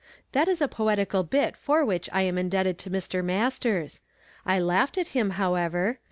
[0.31, 3.23] That is a poetical bit for which I am indebted to Mr.
[3.23, 4.01] Masters.
[4.47, 5.99] I laughed at him, however.